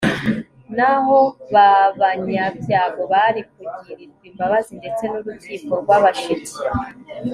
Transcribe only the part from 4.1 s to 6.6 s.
imbabazi ndetse n'urukiko rw'abashiti